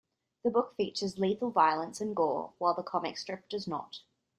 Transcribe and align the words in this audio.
The 0.43 0.49
book 0.49 0.75
features 0.77 1.19
lethal 1.19 1.51
violence 1.51 2.01
and 2.01 2.15
gore, 2.15 2.53
while 2.57 2.73
the 2.73 2.81
comic 2.81 3.19
strip 3.19 3.47
does 3.49 3.67
not. 3.67 3.99